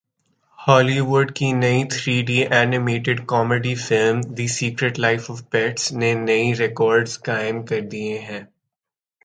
[0.59, 6.13] ہالی وڈ کی نئی three D animated comedy film The Secret Life of Pets نے
[6.19, 8.43] نئے ریکارڈز قائم کر دیے ہیں